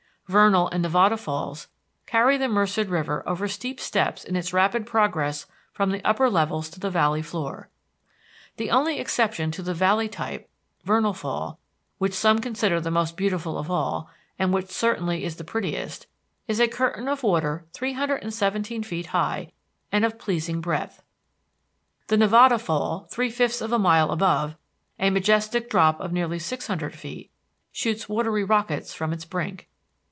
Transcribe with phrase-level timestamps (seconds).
[0.27, 1.67] Vernal and Nevada Falls
[2.05, 6.69] carry the Merced River over steep steps in its rapid progress from the upper levels
[6.69, 7.67] to the valley floor.
[8.55, 10.47] The only exception to the valley type,
[10.85, 11.59] Vernal Fall,
[11.97, 14.09] which some consider the most beautiful of all,
[14.39, 16.07] and which certainly is the prettiest,
[16.47, 19.51] is a curtain of water three hundred and seventeen feet high,
[19.91, 21.03] and of pleasing breadth.
[22.07, 24.55] The Nevada Fall, three fifths of a mile above,
[24.97, 27.29] a majestic drop of nearly six hundred feet,
[27.73, 29.67] shoots watery rockets from its brink.